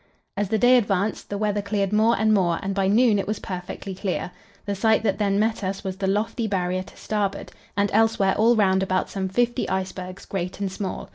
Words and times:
As 0.35 0.49
the 0.49 0.57
day 0.57 0.77
advanced, 0.77 1.29
the 1.29 1.37
weather 1.37 1.61
cleared 1.61 1.93
more 1.93 2.17
and 2.17 2.33
more, 2.33 2.57
and 2.63 2.73
by 2.73 2.87
noon 2.87 3.19
it 3.19 3.27
was 3.27 3.37
perfectly 3.37 3.93
clear. 3.93 4.31
The 4.65 4.73
sight 4.73 5.03
that 5.03 5.19
then 5.19 5.37
met 5.37 5.63
us 5.63 5.83
was 5.83 5.97
the 5.97 6.07
lofty 6.07 6.47
Barrier 6.47 6.81
to 6.81 6.97
starboard, 6.97 7.51
and 7.77 7.91
elsewhere 7.93 8.33
all 8.35 8.55
round 8.55 8.81
about 8.81 9.11
some 9.11 9.29
fifty 9.29 9.69
icebergs, 9.69 10.25
great 10.25 10.59
and 10.59 10.71
small. 10.71 11.09